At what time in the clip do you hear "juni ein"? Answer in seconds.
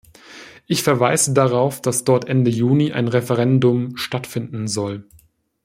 2.49-3.07